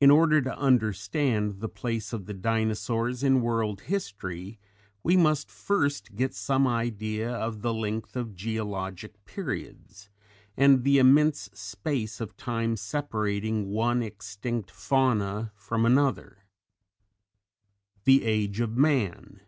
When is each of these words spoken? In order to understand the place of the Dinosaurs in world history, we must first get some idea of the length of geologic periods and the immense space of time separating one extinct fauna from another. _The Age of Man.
In 0.00 0.12
order 0.12 0.40
to 0.40 0.56
understand 0.56 1.58
the 1.58 1.68
place 1.68 2.12
of 2.12 2.26
the 2.26 2.32
Dinosaurs 2.32 3.24
in 3.24 3.40
world 3.42 3.80
history, 3.80 4.60
we 5.02 5.16
must 5.16 5.50
first 5.50 6.14
get 6.14 6.32
some 6.32 6.64
idea 6.64 7.32
of 7.32 7.60
the 7.60 7.74
length 7.74 8.14
of 8.14 8.36
geologic 8.36 9.24
periods 9.24 10.10
and 10.56 10.84
the 10.84 10.98
immense 10.98 11.50
space 11.52 12.20
of 12.20 12.36
time 12.36 12.76
separating 12.76 13.66
one 13.68 14.00
extinct 14.00 14.70
fauna 14.70 15.50
from 15.56 15.84
another. 15.84 16.44
_The 18.06 18.20
Age 18.22 18.60
of 18.60 18.76
Man. 18.76 19.40